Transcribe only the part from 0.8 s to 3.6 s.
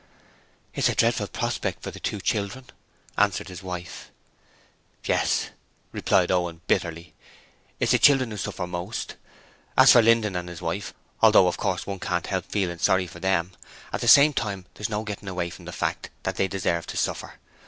a dreadful prospect for the two children,' answered